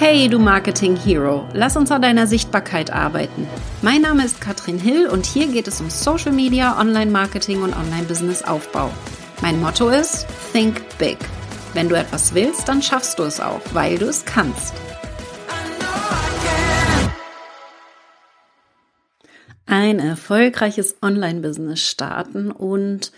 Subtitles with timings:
[0.00, 3.48] Hey, du Marketing Hero, lass uns an deiner Sichtbarkeit arbeiten.
[3.82, 8.92] Mein Name ist Katrin Hill und hier geht es um Social Media, Online-Marketing und Online-Business-Aufbau.
[9.42, 11.18] Mein Motto ist Think Big.
[11.74, 14.72] Wenn du etwas willst, dann schaffst du es auch, weil du es kannst.
[19.66, 23.10] Ein erfolgreiches Online-Business starten und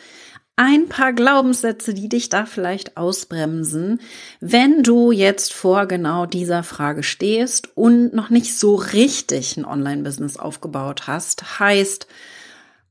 [0.61, 3.99] ein paar Glaubenssätze, die dich da vielleicht ausbremsen,
[4.41, 10.37] wenn du jetzt vor genau dieser Frage stehst und noch nicht so richtig ein Online-Business
[10.37, 11.61] aufgebaut hast.
[11.61, 12.09] Heißt,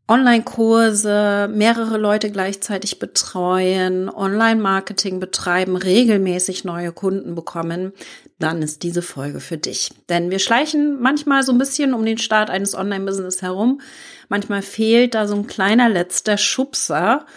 [0.08, 7.94] Online-Kurse, mehrere Leute gleichzeitig betreuen, Online-Marketing betreiben, regelmäßig neue Kunden bekommen,
[8.40, 9.92] dann ist diese Folge für dich.
[10.10, 13.80] Denn wir schleichen manchmal so ein bisschen um den Start eines Online-Business herum.
[14.28, 17.28] Manchmal fehlt da so ein kleiner letzter Schubser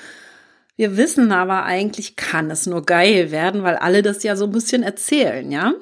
[0.82, 4.50] wir wissen aber eigentlich, kann es nur geil werden, weil alle das ja so ein
[4.50, 5.74] bisschen erzählen, ja?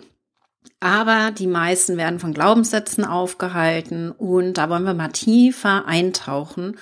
[0.79, 6.77] Aber die meisten werden von Glaubenssätzen aufgehalten und da wollen wir mal tiefer eintauchen.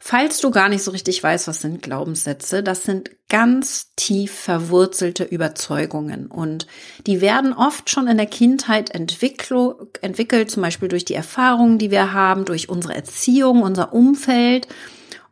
[0.00, 5.24] Falls du gar nicht so richtig weißt, was sind Glaubenssätze, das sind ganz tief verwurzelte
[5.24, 6.66] Überzeugungen und
[7.06, 12.14] die werden oft schon in der Kindheit entwickelt, zum Beispiel durch die Erfahrungen, die wir
[12.14, 14.68] haben, durch unsere Erziehung, unser Umfeld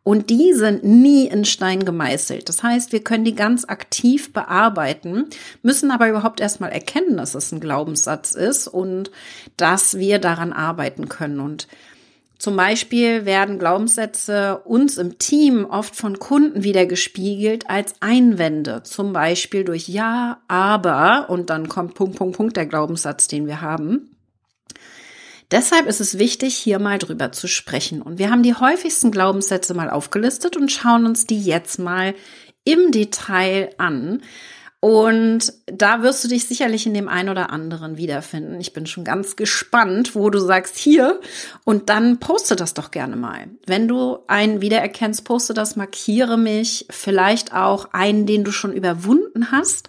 [0.06, 2.48] und die sind nie in Stein gemeißelt.
[2.48, 5.24] Das heißt, wir können die ganz aktiv bearbeiten,
[5.62, 9.10] müssen aber überhaupt erstmal erkennen, dass es ein Glaubenssatz ist und
[9.56, 11.40] dass wir daran arbeiten können.
[11.40, 11.66] Und
[12.38, 18.84] zum Beispiel werden Glaubenssätze uns im Team oft von Kunden wieder gespiegelt als Einwände.
[18.84, 23.60] Zum Beispiel durch Ja, aber und dann kommt Punkt, Punkt, Punkt der Glaubenssatz, den wir
[23.60, 24.15] haben.
[25.50, 28.02] Deshalb ist es wichtig, hier mal drüber zu sprechen.
[28.02, 32.14] Und wir haben die häufigsten Glaubenssätze mal aufgelistet und schauen uns die jetzt mal
[32.64, 34.22] im Detail an.
[34.80, 38.60] Und da wirst du dich sicherlich in dem einen oder anderen wiederfinden.
[38.60, 41.20] Ich bin schon ganz gespannt, wo du sagst hier.
[41.64, 43.48] Und dann poste das doch gerne mal.
[43.66, 46.86] Wenn du einen wiedererkennst, poste das, markiere mich.
[46.90, 49.88] Vielleicht auch einen, den du schon überwunden hast.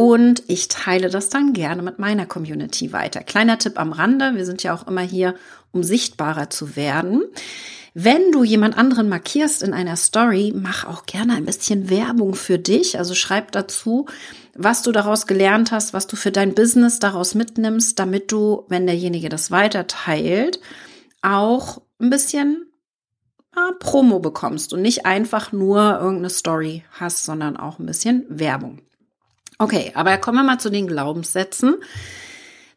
[0.00, 3.20] Und ich teile das dann gerne mit meiner Community weiter.
[3.20, 5.34] Kleiner Tipp am Rande, wir sind ja auch immer hier,
[5.72, 7.22] um sichtbarer zu werden.
[7.92, 12.58] Wenn du jemand anderen markierst in einer Story, mach auch gerne ein bisschen Werbung für
[12.58, 12.96] dich.
[12.96, 14.06] Also schreib dazu,
[14.54, 18.86] was du daraus gelernt hast, was du für dein Business daraus mitnimmst, damit du, wenn
[18.86, 20.60] derjenige das weiter teilt,
[21.20, 22.64] auch ein bisschen
[23.54, 28.80] äh, Promo bekommst und nicht einfach nur irgendeine Story hast, sondern auch ein bisschen Werbung.
[29.60, 31.74] Okay, aber kommen wir mal zu den Glaubenssätzen.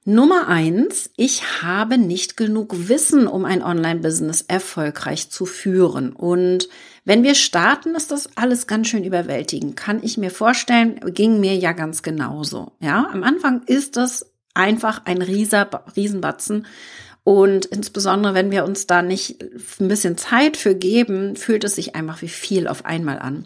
[0.04, 6.12] Nummer eins, ich habe nicht genug Wissen, um ein Online-Business erfolgreich zu führen.
[6.12, 6.68] Und
[7.06, 9.78] wenn wir starten, ist das alles ganz schön überwältigend.
[9.78, 12.74] Kann ich mir vorstellen, ging mir ja ganz genauso.
[12.82, 16.68] Ja, am Anfang ist das einfach ein rieser, Riesenbatzen.
[17.24, 19.42] Und insbesondere, wenn wir uns da nicht
[19.80, 23.46] ein bisschen Zeit für geben, fühlt es sich einfach wie viel auf einmal an.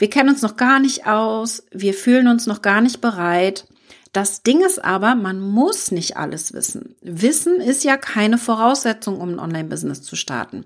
[0.00, 3.66] Wir kennen uns noch gar nicht aus, wir fühlen uns noch gar nicht bereit.
[4.14, 6.96] Das Ding ist aber, man muss nicht alles wissen.
[7.02, 10.64] Wissen ist ja keine Voraussetzung, um ein Online-Business zu starten.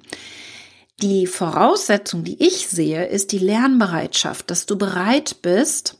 [1.02, 5.98] Die Voraussetzung, die ich sehe, ist die Lernbereitschaft, dass du bereit bist,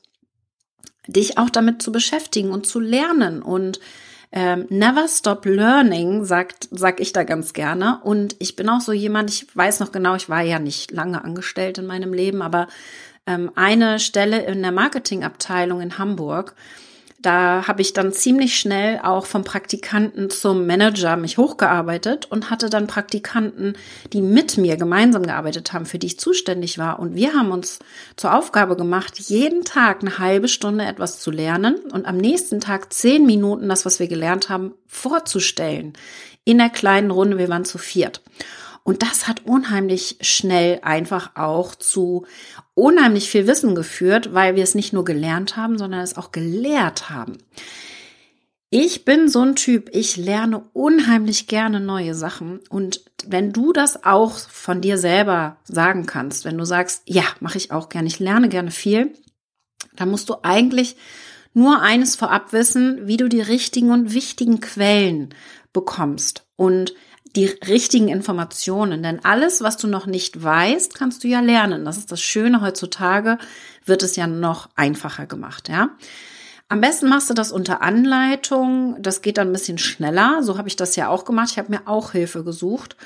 [1.09, 3.81] dich auch damit zu beschäftigen und zu lernen und
[4.31, 8.01] ähm, never stop learning, sagt, sag ich da ganz gerne.
[8.05, 11.25] Und ich bin auch so jemand, ich weiß noch genau, ich war ja nicht lange
[11.25, 12.69] angestellt in meinem Leben, aber
[13.27, 16.55] ähm, eine Stelle in der Marketingabteilung in Hamburg.
[17.25, 22.69] Da habe ich dann ziemlich schnell auch vom Praktikanten zum Manager mich hochgearbeitet und hatte
[22.69, 23.79] dann Praktikanten,
[24.13, 26.99] die mit mir gemeinsam gearbeitet haben, für die ich zuständig war.
[26.99, 27.79] Und wir haben uns
[28.17, 32.93] zur Aufgabe gemacht, jeden Tag eine halbe Stunde etwas zu lernen und am nächsten Tag
[32.93, 35.95] zehn Minuten das, was wir gelernt haben, vorzustellen.
[36.45, 38.21] In der kleinen Runde, wir waren zu viert.
[38.85, 42.27] Und das hat unheimlich schnell einfach auch zu
[42.75, 47.09] unheimlich viel Wissen geführt, weil wir es nicht nur gelernt haben, sondern es auch gelehrt
[47.09, 47.39] haben.
[48.69, 52.61] Ich bin so ein Typ, ich lerne unheimlich gerne neue Sachen.
[52.69, 57.57] Und wenn du das auch von dir selber sagen kannst, wenn du sagst, ja, mache
[57.57, 59.15] ich auch gerne, ich lerne gerne viel,
[59.95, 60.97] dann musst du eigentlich
[61.55, 65.33] nur eines vorab wissen, wie du die richtigen und wichtigen Quellen
[65.73, 66.45] bekommst.
[66.57, 66.95] Und
[67.37, 69.03] die richtigen Informationen.
[69.03, 71.85] Denn alles, was du noch nicht weißt, kannst du ja lernen.
[71.85, 72.61] Das ist das Schöne.
[72.61, 73.39] Heutzutage
[73.85, 75.91] wird es ja noch einfacher gemacht, ja.
[76.69, 78.97] Am besten machst du das unter Anleitung.
[79.01, 80.43] Das geht dann ein bisschen schneller.
[80.43, 81.51] So habe ich das ja auch gemacht.
[81.53, 82.97] Ich habe mir auch Hilfe gesucht.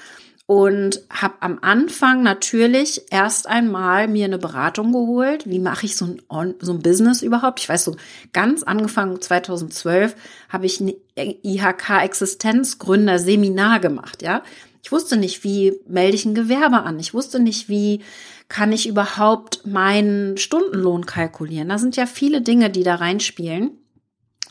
[0.48, 5.46] Und habe am Anfang natürlich erst einmal mir eine Beratung geholt.
[5.46, 6.22] Wie mache ich so ein,
[6.58, 7.60] so ein Business überhaupt?
[7.60, 7.96] Ich weiß so,
[8.32, 10.16] ganz angefangen 2012
[10.48, 14.42] habe ich ein IHK-Existenzgründer-Seminar gemacht, ja.
[14.82, 16.98] Ich wusste nicht, wie melde ich ein Gewerbe an.
[16.98, 18.00] Ich wusste nicht, wie
[18.48, 21.68] kann ich überhaupt meinen Stundenlohn kalkulieren.
[21.68, 23.72] Da sind ja viele Dinge, die da reinspielen.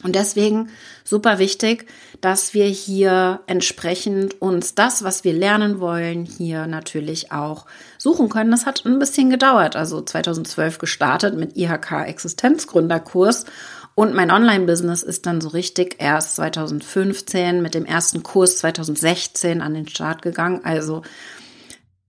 [0.04, 0.70] Und deswegen
[1.04, 1.88] super wichtig,
[2.22, 7.66] dass wir hier entsprechend uns das, was wir lernen wollen, hier natürlich auch
[7.98, 8.52] suchen können.
[8.52, 9.76] Das hat ein bisschen gedauert.
[9.76, 13.46] Also 2012 gestartet mit IHK Existenzgründerkurs
[14.00, 19.74] und mein Online-Business ist dann so richtig erst 2015 mit dem ersten Kurs 2016 an
[19.74, 20.62] den Start gegangen.
[20.64, 21.02] Also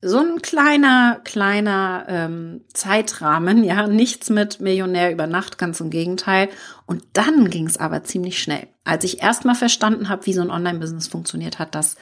[0.01, 6.49] so ein kleiner, kleiner ähm, Zeitrahmen, ja, nichts mit Millionär über Nacht, ganz im Gegenteil.
[6.87, 8.69] Und dann ging es aber ziemlich schnell.
[8.85, 11.97] Als ich erstmal verstanden habe, wie so ein Online-Business funktioniert, hat das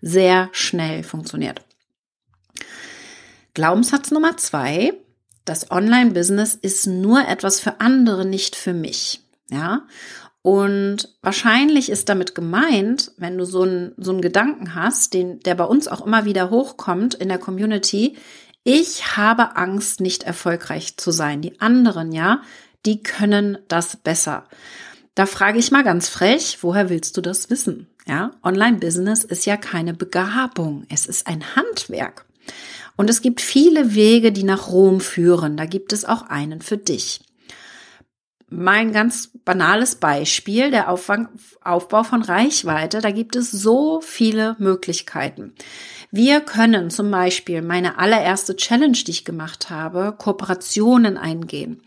[0.00, 1.62] sehr schnell funktioniert.
[3.54, 4.94] Glaubenssatz Nummer zwei,
[5.44, 9.20] das Online-Business ist nur etwas für andere, nicht für mich.
[9.50, 9.82] Ja,
[10.42, 15.54] und wahrscheinlich ist damit gemeint, wenn du so einen, so einen Gedanken hast, den, der
[15.54, 18.16] bei uns auch immer wieder hochkommt in der Community,
[18.64, 21.42] ich habe Angst, nicht erfolgreich zu sein.
[21.42, 22.42] Die anderen, ja,
[22.84, 24.44] die können das besser.
[25.14, 27.88] Da frage ich mal ganz frech, woher willst du das wissen?
[28.06, 30.86] Ja, Online-Business ist ja keine Begabung.
[30.88, 32.24] Es ist ein Handwerk.
[32.96, 35.56] Und es gibt viele Wege, die nach Rom führen.
[35.56, 37.20] Da gibt es auch einen für dich
[38.52, 43.00] mein ganz banales Beispiel, der Aufbau von Reichweite.
[43.00, 45.54] Da gibt es so viele Möglichkeiten.
[46.10, 51.80] Wir können zum Beispiel meine allererste Challenge, die ich gemacht habe, Kooperationen eingehen.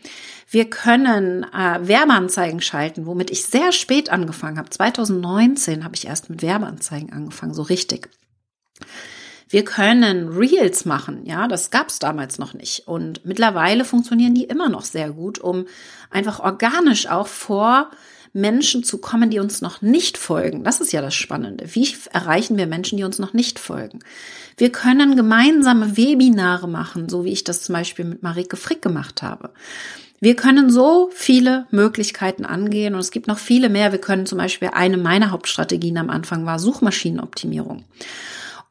[0.48, 4.70] Wir können äh, Werbeanzeigen schalten, womit ich sehr spät angefangen habe.
[4.70, 8.08] 2019 habe ich erst mit Werbeanzeigen angefangen, so richtig.
[9.48, 12.88] Wir können Reels machen, ja, das gab's damals noch nicht.
[12.88, 15.66] Und mittlerweile funktionieren die immer noch sehr gut, um
[16.10, 17.90] einfach organisch auch vor
[18.32, 20.62] Menschen zu kommen, die uns noch nicht folgen.
[20.62, 21.74] Das ist ja das Spannende.
[21.74, 24.00] Wie erreichen wir Menschen, die uns noch nicht folgen?
[24.58, 29.22] Wir können gemeinsame Webinare machen, so wie ich das zum Beispiel mit Marike Frick gemacht
[29.22, 29.50] habe.
[30.20, 33.92] Wir können so viele Möglichkeiten angehen und es gibt noch viele mehr.
[33.92, 37.84] Wir können zum Beispiel eine meiner Hauptstrategien am Anfang war Suchmaschinenoptimierung.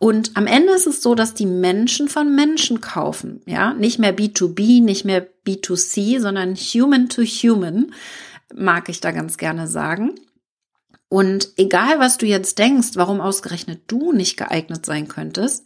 [0.06, 4.16] Und am Ende ist es so, dass die Menschen von Menschen kaufen, ja, nicht mehr
[4.16, 7.92] B2B, nicht mehr B2C, sondern Human to Human,
[8.54, 10.14] mag ich da ganz gerne sagen.
[11.10, 15.66] Und egal, was du jetzt denkst, warum ausgerechnet du nicht geeignet sein könntest,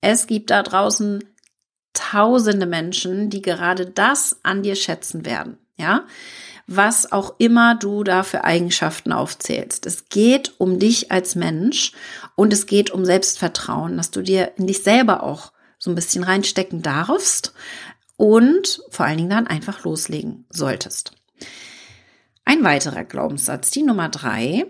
[0.00, 1.22] es gibt da draußen
[1.92, 6.04] tausende Menschen, die gerade das an dir schätzen werden, ja
[6.68, 9.86] was auch immer du da für Eigenschaften aufzählst.
[9.86, 11.92] Es geht um dich als Mensch
[12.36, 16.22] und es geht um Selbstvertrauen, dass du dir in dich selber auch so ein bisschen
[16.22, 17.54] reinstecken darfst
[18.16, 21.12] und vor allen Dingen dann einfach loslegen solltest.
[22.44, 24.66] Ein weiterer Glaubenssatz, die Nummer drei.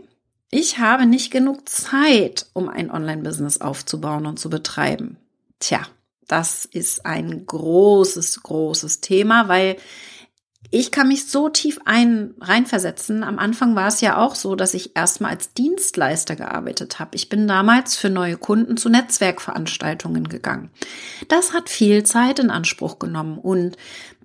[0.50, 5.16] Ich habe nicht genug Zeit, um ein Online-Business aufzubauen und zu betreiben.
[5.58, 5.80] Tja,
[6.28, 9.76] das ist ein großes, großes Thema, weil
[10.70, 13.22] ich kann mich so tief ein, reinversetzen.
[13.22, 17.14] Am Anfang war es ja auch so, dass ich erstmal als Dienstleister gearbeitet habe.
[17.14, 20.70] Ich bin damals für neue Kunden zu Netzwerkveranstaltungen gegangen.
[21.28, 23.76] Das hat viel Zeit in Anspruch genommen und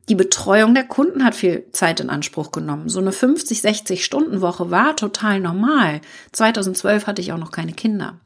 [0.10, 2.90] die Betreuung der Kunden hat viel Zeit in Anspruch genommen.
[2.90, 6.02] So eine 50, 60 Stunden Woche war total normal.
[6.34, 8.20] 2012 hatte ich auch noch keine Kinder.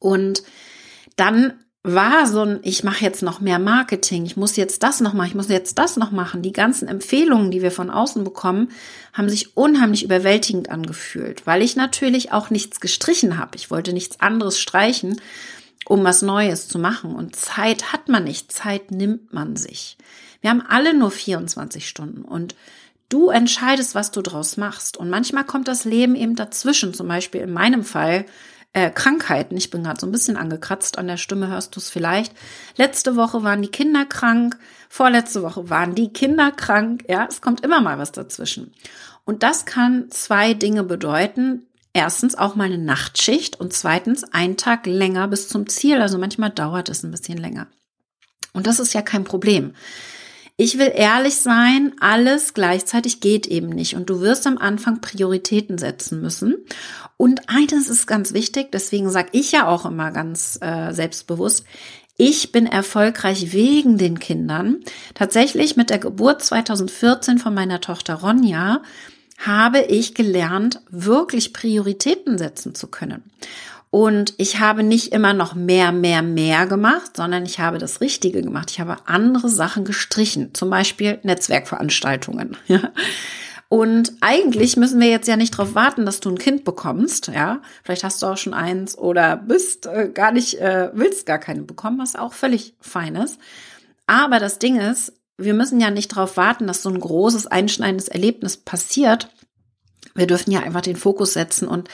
[0.00, 0.42] Und
[1.14, 5.14] dann war so ein, ich mache jetzt noch mehr Marketing, ich muss jetzt das noch
[5.14, 6.42] machen, ich muss jetzt das noch machen.
[6.42, 8.68] Die ganzen Empfehlungen, die wir von außen bekommen,
[9.14, 13.56] haben sich unheimlich überwältigend angefühlt, weil ich natürlich auch nichts gestrichen habe.
[13.56, 15.20] Ich wollte nichts anderes streichen,
[15.86, 17.14] um was Neues zu machen.
[17.14, 19.96] Und Zeit hat man nicht, Zeit nimmt man sich.
[20.42, 22.54] Wir haben alle nur 24 Stunden und
[23.08, 24.98] du entscheidest, was du draus machst.
[24.98, 26.92] Und manchmal kommt das Leben eben dazwischen.
[26.92, 28.26] Zum Beispiel in meinem Fall
[28.72, 29.56] äh, Krankheiten.
[29.56, 32.34] Ich bin gerade so ein bisschen angekratzt an der Stimme, hörst du es vielleicht.
[32.76, 34.56] Letzte Woche waren die Kinder krank,
[34.88, 37.04] vorletzte Woche waren die Kinder krank.
[37.08, 38.72] Ja, es kommt immer mal was dazwischen.
[39.24, 41.66] Und das kann zwei Dinge bedeuten.
[41.92, 46.00] Erstens auch mal eine Nachtschicht und zweitens ein Tag länger bis zum Ziel.
[46.00, 47.66] Also manchmal dauert es ein bisschen länger.
[48.52, 49.74] Und das ist ja kein Problem.
[50.62, 53.96] Ich will ehrlich sein, alles gleichzeitig geht eben nicht.
[53.96, 56.58] Und du wirst am Anfang Prioritäten setzen müssen.
[57.16, 61.64] Und eines ist ganz wichtig, deswegen sage ich ja auch immer ganz äh, selbstbewusst,
[62.18, 64.84] ich bin erfolgreich wegen den Kindern.
[65.14, 68.82] Tatsächlich mit der Geburt 2014 von meiner Tochter Ronja
[69.38, 73.22] habe ich gelernt, wirklich Prioritäten setzen zu können.
[73.90, 78.40] Und ich habe nicht immer noch mehr, mehr, mehr gemacht, sondern ich habe das Richtige
[78.40, 78.70] gemacht.
[78.70, 82.56] Ich habe andere Sachen gestrichen, zum Beispiel Netzwerkveranstaltungen.
[83.68, 87.62] Und eigentlich müssen wir jetzt ja nicht darauf warten, dass du ein Kind bekommst, ja.
[87.84, 91.62] Vielleicht hast du auch schon eins oder bist äh, gar nicht, äh, willst gar keine
[91.62, 93.38] bekommen, was auch völlig fein ist.
[94.08, 98.08] Aber das Ding ist, wir müssen ja nicht darauf warten, dass so ein großes, einschneidendes
[98.08, 99.30] Erlebnis passiert.
[100.16, 101.88] Wir dürfen ja einfach den Fokus setzen und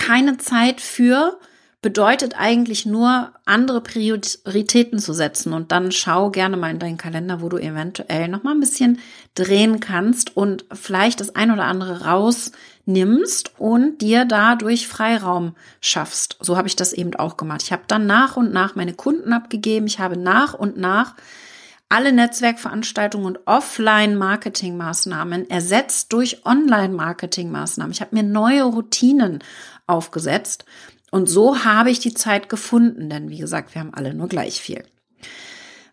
[0.00, 1.38] keine Zeit für
[1.82, 5.52] bedeutet eigentlich nur, andere Prioritäten zu setzen.
[5.52, 8.98] Und dann schau gerne mal in deinen Kalender, wo du eventuell noch mal ein bisschen
[9.34, 16.36] drehen kannst und vielleicht das ein oder andere rausnimmst und dir dadurch Freiraum schaffst.
[16.40, 17.62] So habe ich das eben auch gemacht.
[17.62, 19.86] Ich habe dann nach und nach meine Kunden abgegeben.
[19.86, 21.14] Ich habe nach und nach
[21.90, 27.90] alle Netzwerkveranstaltungen und Offline-Marketing-Maßnahmen ersetzt durch Online-Marketing-Maßnahmen.
[27.90, 29.40] Ich habe mir neue Routinen
[29.90, 30.64] aufgesetzt
[31.10, 34.60] und so habe ich die Zeit gefunden, denn wie gesagt, wir haben alle nur gleich
[34.60, 34.84] viel.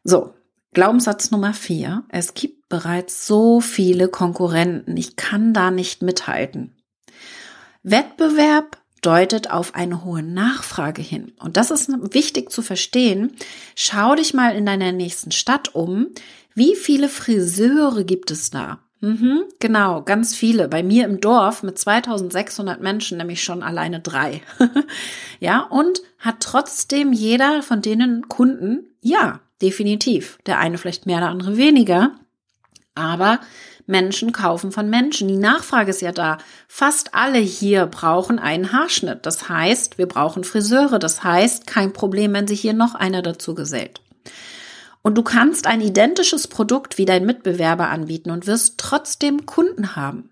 [0.04, 0.34] So,
[0.74, 2.04] Glaubenssatz Nummer vier.
[2.10, 4.96] Es gibt bereits so viele Konkurrenten.
[4.96, 6.75] Ich kann da nicht mithalten.
[7.84, 11.34] Wettbewerb deutet auf eine hohe Nachfrage hin.
[11.39, 13.36] Und das ist wichtig zu verstehen.
[13.75, 16.10] Schau dich mal in deiner nächsten Stadt um.
[16.54, 18.80] Wie viele Friseure gibt es da?
[19.00, 20.68] Mhm, genau, ganz viele.
[20.68, 24.42] Bei mir im Dorf mit 2600 Menschen nämlich schon alleine drei.
[25.39, 28.88] ja, und hat trotzdem jeder von denen Kunden?
[29.01, 30.39] Ja, definitiv.
[30.48, 32.13] Der eine vielleicht mehr, der andere weniger.
[32.96, 33.39] Aber
[33.86, 35.27] Menschen kaufen von Menschen.
[35.27, 36.39] Die Nachfrage ist ja da.
[36.68, 39.25] Fast alle hier brauchen einen Haarschnitt.
[39.25, 40.98] Das heißt, wir brauchen Friseure.
[40.98, 44.01] Das heißt, kein Problem, wenn sich hier noch einer dazu gesellt.
[45.08, 50.32] Und du kannst ein identisches Produkt wie dein Mitbewerber anbieten und wirst trotzdem Kunden haben.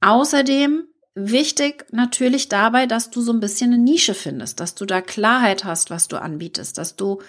[0.00, 5.00] Außerdem wichtig natürlich dabei, dass du so ein bisschen eine Nische findest, dass du da
[5.00, 7.22] Klarheit hast, was du anbietest, dass du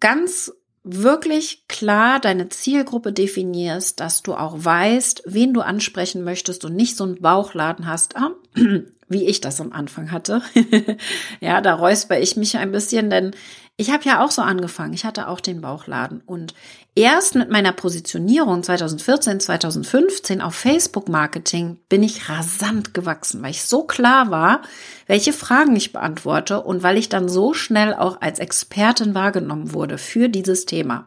[0.00, 0.50] ganz
[0.82, 6.96] wirklich klar deine Zielgruppe definierst, dass du auch weißt, wen du ansprechen möchtest und nicht
[6.96, 8.30] so einen Bauchladen hast, ah,
[9.08, 10.40] wie ich das am Anfang hatte.
[11.40, 13.32] ja, da räusper ich mich ein bisschen, denn
[13.80, 14.92] ich habe ja auch so angefangen.
[14.92, 16.52] Ich hatte auch den Bauchladen und
[16.94, 23.62] erst mit meiner Positionierung 2014, 2015 auf Facebook Marketing bin ich rasant gewachsen, weil ich
[23.62, 24.60] so klar war,
[25.06, 29.96] welche Fragen ich beantworte und weil ich dann so schnell auch als Expertin wahrgenommen wurde
[29.96, 31.06] für dieses Thema.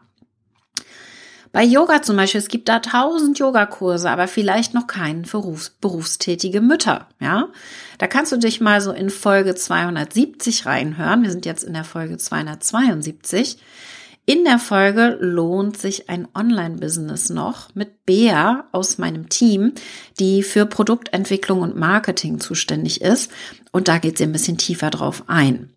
[1.54, 5.70] Bei Yoga zum Beispiel, es gibt da tausend Yogakurse, aber vielleicht noch keinen für Berufs
[5.80, 7.46] berufstätige Mütter, ja.
[7.98, 11.22] Da kannst du dich mal so in Folge 270 reinhören.
[11.22, 13.58] Wir sind jetzt in der Folge 272.
[14.26, 19.74] In der Folge lohnt sich ein Online-Business noch mit Bea aus meinem Team,
[20.18, 23.30] die für Produktentwicklung und Marketing zuständig ist.
[23.70, 25.70] Und da geht sie ein bisschen tiefer drauf ein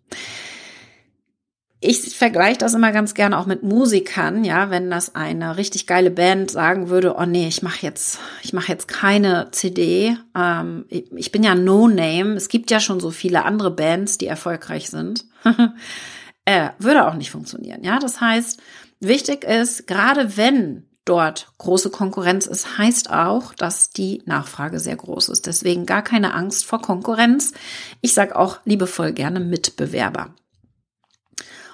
[1.80, 6.10] ich vergleiche das immer ganz gerne auch mit Musikern, ja, wenn das eine richtig geile
[6.10, 10.16] Band sagen würde, oh nee, ich mache jetzt, ich mache jetzt keine CD.
[10.36, 12.34] Ähm, ich bin ja No Name.
[12.34, 15.26] Es gibt ja schon so viele andere Bands, die erfolgreich sind.
[16.44, 17.84] äh, würde auch nicht funktionieren.
[17.84, 18.60] Ja, das heißt,
[18.98, 25.28] wichtig ist, gerade wenn dort große Konkurrenz ist, heißt auch, dass die Nachfrage sehr groß
[25.28, 25.46] ist.
[25.46, 27.52] Deswegen gar keine Angst vor Konkurrenz.
[28.00, 30.34] Ich sage auch liebevoll gerne Mitbewerber.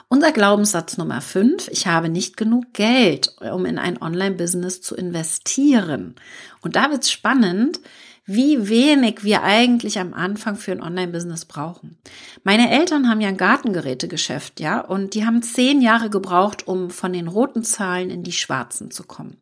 [0.08, 6.14] Unser Glaubenssatz Nummer 5, ich habe nicht genug Geld, um in ein Online-Business zu investieren.
[6.60, 7.80] Und da wird es spannend,
[8.26, 11.98] wie wenig wir eigentlich am Anfang für ein Online-Business brauchen.
[12.42, 17.12] Meine Eltern haben ja ein Gartengerätegeschäft, ja, und die haben zehn Jahre gebraucht, um von
[17.12, 19.36] den roten Zahlen in die schwarzen zu kommen.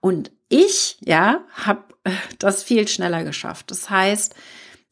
[0.00, 1.84] Und ich, ja, habe
[2.38, 3.70] das viel schneller geschafft.
[3.70, 4.34] Das heißt,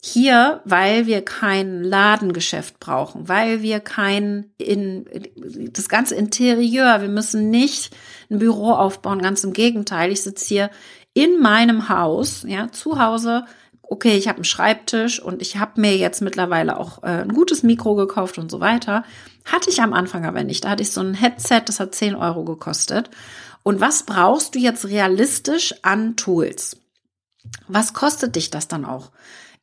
[0.01, 5.07] hier, weil wir kein Ladengeschäft brauchen, weil wir kein in
[5.73, 7.95] das ganze Interieur, wir müssen nicht
[8.31, 10.13] ein Büro aufbauen, ganz im Gegenteil.
[10.13, 10.71] Ich sitze hier
[11.15, 13.45] in meinem Haus, ja, zu Hause.
[13.83, 17.63] Okay, ich habe einen Schreibtisch und ich habe mir jetzt mittlerweile auch äh, ein gutes
[17.65, 19.03] Mikro gekauft und so weiter.
[19.45, 20.65] Hatte ich am Anfang aber nicht.
[20.65, 23.11] Da hatte ich so ein Headset, das hat 10 Euro gekostet.
[23.65, 26.77] Und was brauchst du jetzt realistisch an Tools?
[27.67, 29.11] Was kostet dich das dann auch?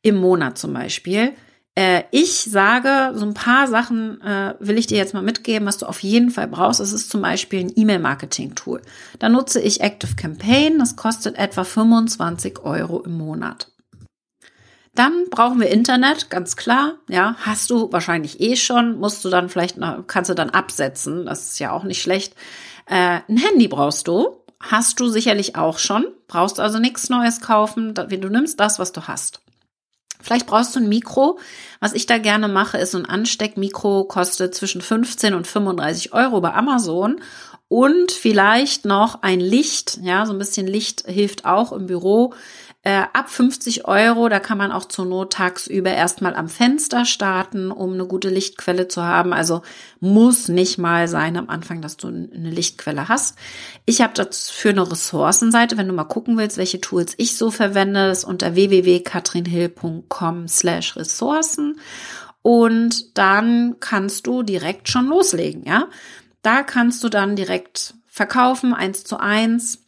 [0.06, 1.32] Im Monat zum Beispiel.
[1.74, 5.78] Äh, ich sage, so ein paar Sachen äh, will ich dir jetzt mal mitgeben, was
[5.78, 6.80] du auf jeden Fall brauchst.
[6.80, 8.82] Es ist zum Beispiel ein E-Mail-Marketing-Tool.
[9.18, 10.78] Da nutze ich Active Campaign.
[10.78, 13.72] Das kostet etwa 25 Euro im Monat.
[14.94, 16.94] Dann brauchen wir Internet, ganz klar.
[17.08, 21.26] Ja, hast du wahrscheinlich eh schon, musst du dann vielleicht, kannst du dann absetzen.
[21.26, 22.34] Das ist ja auch nicht schlecht.
[22.86, 24.38] Äh, ein Handy brauchst du.
[24.60, 26.06] Hast du sicherlich auch schon.
[26.28, 27.92] Brauchst also nichts Neues kaufen.
[27.92, 29.42] Du nimmst das, was du hast.
[30.20, 31.38] Vielleicht brauchst du ein Mikro.
[31.80, 36.40] Was ich da gerne mache, ist so ein Ansteckmikro, kostet zwischen 15 und 35 Euro
[36.40, 37.20] bei Amazon.
[37.68, 42.32] Und vielleicht noch ein Licht, ja, so ein bisschen Licht hilft auch im Büro
[42.86, 47.72] äh, ab 50 Euro, da kann man auch zur Not tagsüber erstmal am Fenster starten,
[47.72, 49.32] um eine gute Lichtquelle zu haben.
[49.32, 49.62] Also
[49.98, 53.36] muss nicht mal sein am Anfang, dass du eine Lichtquelle hast.
[53.86, 58.06] Ich habe dafür eine Ressourcenseite, wenn du mal gucken willst, welche Tools ich so verwende,
[58.06, 61.80] ist unter www.katrinhill.com slash Ressourcen.
[62.42, 65.88] Und dann kannst du direkt schon loslegen, ja.
[66.42, 69.80] Da kannst du dann direkt verkaufen, eins zu eins.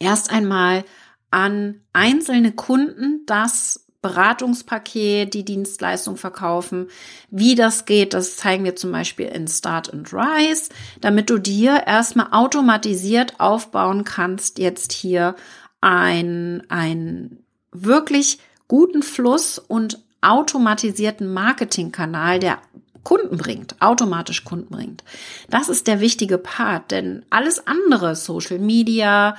[0.00, 0.82] Erst einmal
[1.30, 6.88] an einzelne Kunden das Beratungspaket, die Dienstleistung verkaufen.
[7.30, 10.70] Wie das geht, das zeigen wir zum Beispiel in Start and Rise,
[11.00, 15.36] damit du dir erstmal automatisiert aufbauen kannst, jetzt hier
[15.82, 22.58] ein, ein wirklich guten Fluss und automatisierten Marketingkanal, der
[23.02, 25.04] Kunden bringt, automatisch Kunden bringt.
[25.48, 29.36] Das ist der wichtige Part, denn alles andere, Social Media,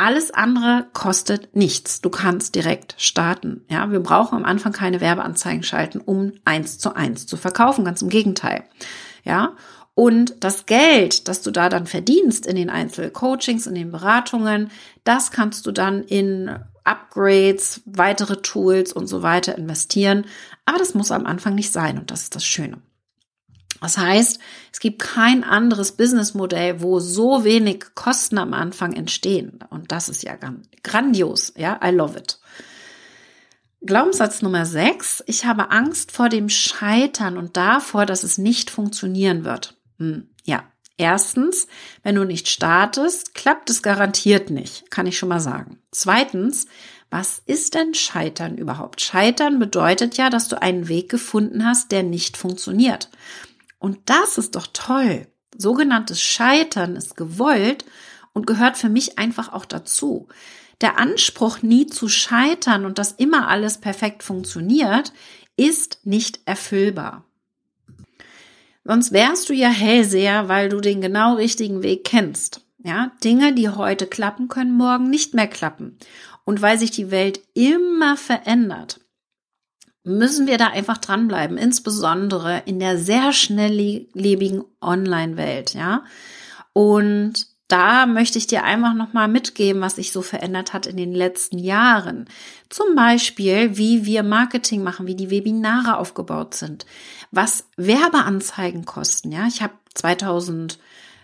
[0.00, 2.00] alles andere kostet nichts.
[2.00, 3.66] Du kannst direkt starten.
[3.68, 7.84] Ja, wir brauchen am Anfang keine Werbeanzeigen schalten, um eins zu eins zu verkaufen.
[7.84, 8.64] Ganz im Gegenteil.
[9.24, 9.56] Ja,
[9.94, 14.70] und das Geld, das du da dann verdienst in den Einzelcoachings, in den Beratungen,
[15.04, 16.50] das kannst du dann in
[16.82, 20.24] Upgrades, weitere Tools und so weiter investieren.
[20.64, 22.78] Aber das muss am Anfang nicht sein und das ist das Schöne.
[23.80, 24.38] Das heißt,
[24.72, 29.60] es gibt kein anderes Businessmodell, wo so wenig Kosten am Anfang entstehen.
[29.70, 30.36] Und das ist ja
[30.82, 31.54] grandios.
[31.56, 32.38] Ja, I love it.
[33.82, 35.24] Glaubenssatz Nummer 6.
[35.26, 39.76] Ich habe Angst vor dem Scheitern und davor, dass es nicht funktionieren wird.
[39.98, 40.64] Hm, ja.
[40.98, 41.66] Erstens,
[42.02, 44.90] wenn du nicht startest, klappt es garantiert nicht.
[44.90, 45.78] Kann ich schon mal sagen.
[45.92, 46.66] Zweitens,
[47.08, 49.00] was ist denn Scheitern überhaupt?
[49.00, 53.08] Scheitern bedeutet ja, dass du einen Weg gefunden hast, der nicht funktioniert.
[53.80, 55.26] Und das ist doch toll.
[55.56, 57.84] Sogenanntes Scheitern ist gewollt
[58.32, 60.28] und gehört für mich einfach auch dazu.
[60.80, 65.12] Der Anspruch, nie zu scheitern und dass immer alles perfekt funktioniert,
[65.56, 67.24] ist nicht erfüllbar.
[68.84, 72.62] Sonst wärst du ja Hellseher, weil du den genau richtigen Weg kennst.
[72.82, 75.98] Ja, Dinge, die heute klappen, können morgen nicht mehr klappen.
[76.44, 78.99] Und weil sich die Welt immer verändert,
[80.02, 86.04] müssen wir da einfach dranbleiben, insbesondere in der sehr schnelllebigen Online-Welt, ja.
[86.72, 91.14] Und da möchte ich dir einfach nochmal mitgeben, was sich so verändert hat in den
[91.14, 92.28] letzten Jahren.
[92.68, 96.84] Zum Beispiel, wie wir Marketing machen, wie die Webinare aufgebaut sind,
[97.30, 99.30] was Werbeanzeigen kosten.
[99.30, 100.78] Ja, ich habe 2000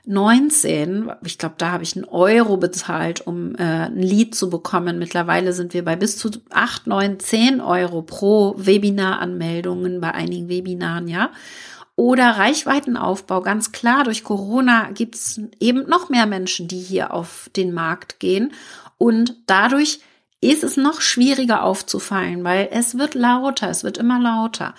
[0.07, 4.99] 19, ich glaube, da habe ich einen Euro bezahlt, um äh, ein Lied zu bekommen.
[4.99, 11.09] Mittlerweile sind wir bei bis zu 8, 9, 10 Euro pro Webinaranmeldungen bei einigen Webinaren,
[11.09, 11.31] ja.
[11.97, 17.51] Oder Reichweitenaufbau, ganz klar, durch Corona gibt es eben noch mehr Menschen, die hier auf
[17.57, 18.53] den Markt gehen.
[18.99, 20.01] Und dadurch
[20.40, 24.75] ist es noch schwieriger aufzufallen, weil es wird lauter, es wird immer lauter.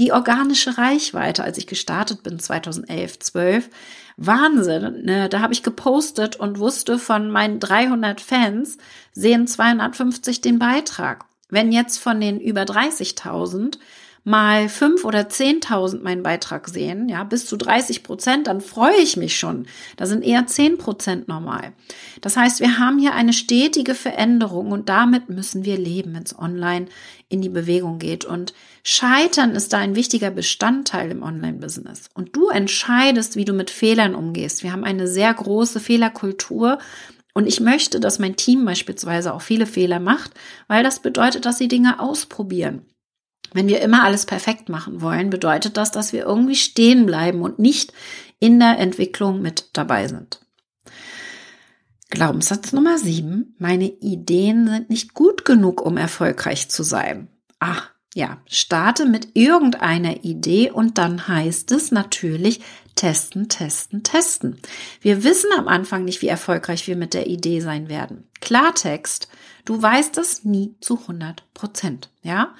[0.00, 3.68] Die organische Reichweite, als ich gestartet bin, 2011, 12,
[4.16, 5.04] Wahnsinn.
[5.04, 5.28] Ne?
[5.28, 8.78] Da habe ich gepostet und wusste von meinen 300 Fans
[9.12, 11.24] sehen 250 den Beitrag.
[11.48, 13.78] Wenn jetzt von den über 30.000
[14.24, 19.16] mal fünf oder zehntausend meinen Beitrag sehen, ja, bis zu 30 Prozent, dann freue ich
[19.16, 19.66] mich schon.
[19.96, 21.72] Da sind eher zehn Prozent normal.
[22.20, 26.38] Das heißt, wir haben hier eine stetige Veränderung und damit müssen wir leben, wenn es
[26.38, 26.86] online
[27.28, 28.24] in die Bewegung geht.
[28.24, 28.54] Und
[28.84, 32.08] Scheitern ist da ein wichtiger Bestandteil im Online-Business.
[32.14, 34.62] Und du entscheidest, wie du mit Fehlern umgehst.
[34.62, 36.78] Wir haben eine sehr große Fehlerkultur
[37.34, 40.32] und ich möchte, dass mein Team beispielsweise auch viele Fehler macht,
[40.68, 42.86] weil das bedeutet, dass sie Dinge ausprobieren.
[43.52, 47.58] Wenn wir immer alles perfekt machen wollen, bedeutet das, dass wir irgendwie stehen bleiben und
[47.58, 47.92] nicht
[48.38, 50.40] in der Entwicklung mit dabei sind.
[52.10, 53.54] Glaubenssatz Nummer sieben.
[53.58, 57.28] Meine Ideen sind nicht gut genug, um erfolgreich zu sein.
[57.58, 57.82] Ah,
[58.14, 62.60] ja, starte mit irgendeiner Idee und dann heißt es natürlich
[62.94, 64.60] testen, testen, testen.
[65.00, 68.28] Wir wissen am Anfang nicht, wie erfolgreich wir mit der Idee sein werden.
[68.42, 69.28] Klartext,
[69.64, 72.54] du weißt es nie zu 100 Prozent, ja?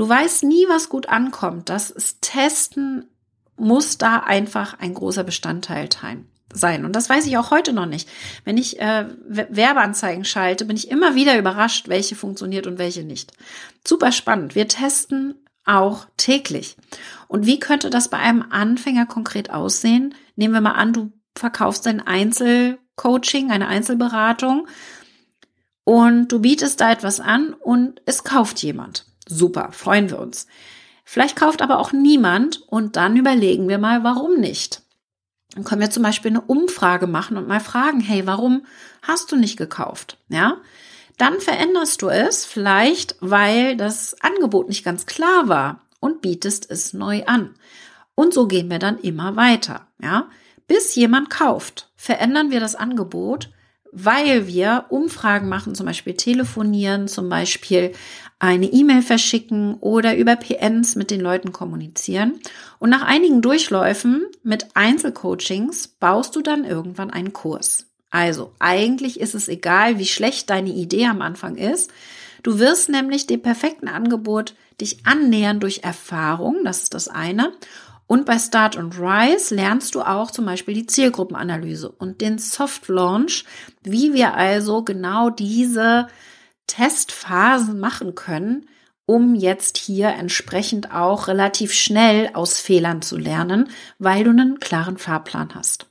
[0.00, 1.68] Du weißt nie, was gut ankommt.
[1.68, 3.04] Das Testen
[3.58, 5.90] muss da einfach ein großer Bestandteil
[6.54, 6.86] sein.
[6.86, 8.08] Und das weiß ich auch heute noch nicht.
[8.46, 13.34] Wenn ich äh, Werbeanzeigen schalte, bin ich immer wieder überrascht, welche funktioniert und welche nicht.
[13.86, 14.54] Super spannend.
[14.54, 15.34] Wir testen
[15.66, 16.78] auch täglich.
[17.28, 20.14] Und wie könnte das bei einem Anfänger konkret aussehen?
[20.34, 24.66] Nehmen wir mal an, du verkaufst ein Einzelcoaching, eine Einzelberatung
[25.84, 29.04] und du bietest da etwas an und es kauft jemand.
[29.30, 30.46] Super, freuen wir uns.
[31.04, 34.82] Vielleicht kauft aber auch niemand und dann überlegen wir mal, warum nicht.
[35.54, 38.66] Dann können wir zum Beispiel eine Umfrage machen und mal fragen, hey, warum
[39.02, 40.18] hast du nicht gekauft?
[40.28, 40.58] Ja,
[41.16, 46.92] dann veränderst du es vielleicht, weil das Angebot nicht ganz klar war und bietest es
[46.92, 47.54] neu an.
[48.14, 49.86] Und so gehen wir dann immer weiter.
[50.02, 50.28] Ja,
[50.66, 53.50] bis jemand kauft, verändern wir das Angebot,
[53.92, 57.92] weil wir Umfragen machen, zum Beispiel telefonieren, zum Beispiel
[58.40, 62.40] eine E-Mail verschicken oder über PNs mit den Leuten kommunizieren.
[62.78, 67.86] Und nach einigen Durchläufen mit Einzelcoachings baust du dann irgendwann einen Kurs.
[68.10, 71.92] Also eigentlich ist es egal, wie schlecht deine Idee am Anfang ist.
[72.42, 77.52] Du wirst nämlich dem perfekten Angebot dich annähern durch Erfahrung, das ist das eine.
[78.06, 82.88] Und bei Start und Rise lernst du auch zum Beispiel die Zielgruppenanalyse und den Soft
[82.88, 83.44] Launch,
[83.82, 86.08] wie wir also genau diese
[86.70, 88.68] Testphasen machen können,
[89.06, 94.96] um jetzt hier entsprechend auch relativ schnell aus Fehlern zu lernen, weil du einen klaren
[94.96, 95.86] Fahrplan hast.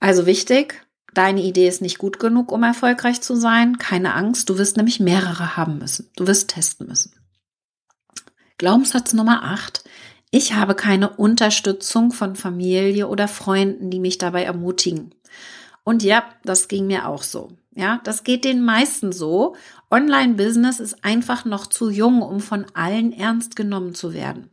[0.00, 3.78] Also wichtig, deine Idee ist nicht gut genug, um erfolgreich zu sein.
[3.78, 6.10] Keine Angst, du wirst nämlich mehrere haben müssen.
[6.16, 7.14] Du wirst testen müssen.
[8.58, 9.82] Glaubenssatz Nummer 8.
[10.30, 15.14] Ich habe keine Unterstützung von Familie oder Freunden, die mich dabei ermutigen.
[15.84, 17.56] Und ja, das ging mir auch so.
[17.74, 19.56] Ja, das geht den meisten so.
[19.90, 24.50] Online-Business ist einfach noch zu jung, um von allen ernst genommen zu werden.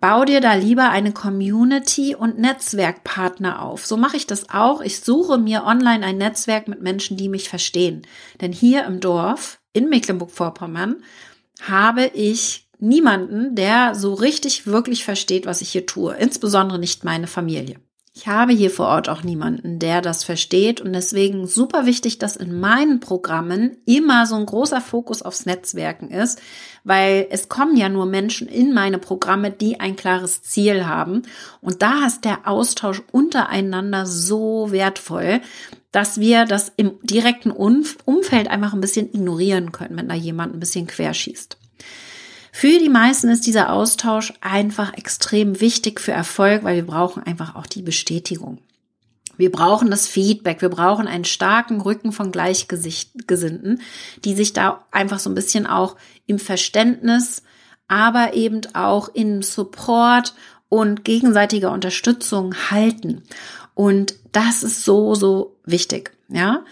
[0.00, 3.86] Bau dir da lieber eine Community und Netzwerkpartner auf.
[3.86, 4.82] So mache ich das auch.
[4.82, 8.02] Ich suche mir online ein Netzwerk mit Menschen, die mich verstehen.
[8.42, 10.96] Denn hier im Dorf in Mecklenburg-Vorpommern
[11.62, 16.14] habe ich niemanden, der so richtig wirklich versteht, was ich hier tue.
[16.14, 17.80] Insbesondere nicht meine Familie.
[18.18, 22.34] Ich habe hier vor Ort auch niemanden, der das versteht und deswegen super wichtig, dass
[22.34, 26.40] in meinen Programmen immer so ein großer Fokus aufs Netzwerken ist,
[26.82, 31.24] weil es kommen ja nur Menschen in meine Programme, die ein klares Ziel haben
[31.60, 35.42] und da ist der Austausch untereinander so wertvoll,
[35.92, 40.60] dass wir das im direkten Umfeld einfach ein bisschen ignorieren können, wenn da jemand ein
[40.60, 41.58] bisschen querschießt.
[42.58, 47.54] Für die meisten ist dieser Austausch einfach extrem wichtig für Erfolg, weil wir brauchen einfach
[47.54, 48.60] auch die Bestätigung.
[49.36, 53.82] Wir brauchen das Feedback, wir brauchen einen starken Rücken von Gleichgesinnten,
[54.24, 57.42] die sich da einfach so ein bisschen auch im Verständnis,
[57.88, 60.32] aber eben auch im Support
[60.70, 63.22] und gegenseitiger Unterstützung halten.
[63.74, 66.64] Und das ist so, so wichtig, ja.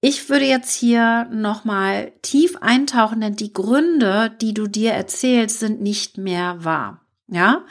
[0.00, 5.80] Ich würde jetzt hier nochmal tief eintauchen, denn die Gründe, die du dir erzählst, sind
[5.80, 7.00] nicht mehr wahr.
[7.28, 7.64] Ja,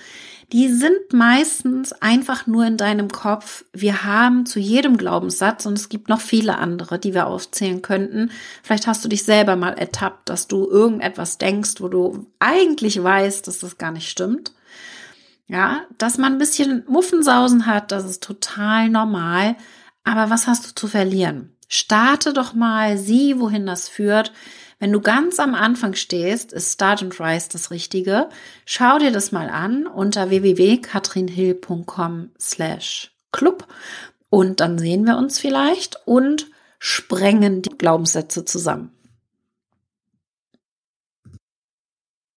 [0.52, 3.64] die sind meistens einfach nur in deinem Kopf.
[3.72, 8.32] Wir haben zu jedem Glaubenssatz, und es gibt noch viele andere, die wir aufzählen könnten.
[8.64, 13.48] Vielleicht hast du dich selber mal ertappt, dass du irgendetwas denkst, wo du eigentlich weißt,
[13.48, 14.52] dass das gar nicht stimmt.
[15.48, 19.56] Ja, dass man ein bisschen Muffensausen hat, das ist total normal.
[20.04, 21.55] Aber was hast du zu verlieren?
[21.68, 24.32] Starte doch mal, sieh, wohin das führt.
[24.80, 28.30] Wenn du ganz am Anfang stehst, ist Start and Rise das Richtige.
[28.66, 33.68] Schau dir das mal an unter www.katrinhill.com slash club
[34.30, 36.48] und dann sehen wir uns vielleicht und
[36.80, 38.95] sprengen die Glaubenssätze zusammen.